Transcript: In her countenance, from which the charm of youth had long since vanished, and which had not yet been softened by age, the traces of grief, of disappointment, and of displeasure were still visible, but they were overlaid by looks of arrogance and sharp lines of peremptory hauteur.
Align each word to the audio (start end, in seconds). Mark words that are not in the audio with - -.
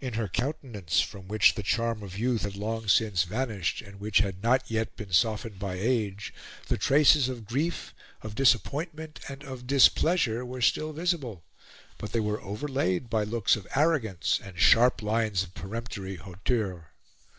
In 0.00 0.12
her 0.20 0.28
countenance, 0.28 1.00
from 1.00 1.28
which 1.28 1.54
the 1.54 1.62
charm 1.62 2.02
of 2.02 2.18
youth 2.18 2.42
had 2.42 2.56
long 2.56 2.88
since 2.88 3.22
vanished, 3.22 3.80
and 3.80 3.98
which 3.98 4.18
had 4.18 4.42
not 4.42 4.70
yet 4.70 4.96
been 4.96 5.14
softened 5.14 5.58
by 5.58 5.76
age, 5.76 6.34
the 6.68 6.76
traces 6.76 7.30
of 7.30 7.46
grief, 7.46 7.94
of 8.20 8.34
disappointment, 8.34 9.20
and 9.30 9.42
of 9.42 9.66
displeasure 9.66 10.44
were 10.44 10.60
still 10.60 10.92
visible, 10.92 11.46
but 11.96 12.12
they 12.12 12.20
were 12.20 12.42
overlaid 12.42 13.08
by 13.08 13.24
looks 13.24 13.56
of 13.56 13.66
arrogance 13.74 14.38
and 14.44 14.58
sharp 14.58 15.00
lines 15.00 15.42
of 15.42 15.54
peremptory 15.54 16.16
hauteur. 16.16 16.88